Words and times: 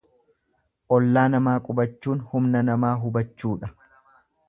Ollaa 0.97 1.27
namaa 1.35 1.53
qubachuun 1.67 2.25
humna 2.33 2.65
namaa 2.71 2.99
hubachuudha. 3.07 3.75